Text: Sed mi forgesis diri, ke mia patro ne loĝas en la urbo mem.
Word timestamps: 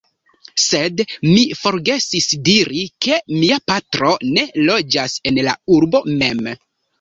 Sed 0.61 1.01
mi 1.25 1.43
forgesis 1.59 2.27
diri, 2.47 2.81
ke 3.07 3.19
mia 3.35 3.59
patro 3.73 4.15
ne 4.39 4.47
loĝas 4.71 5.19
en 5.33 5.39
la 5.51 5.55
urbo 5.77 6.03
mem. 6.25 6.43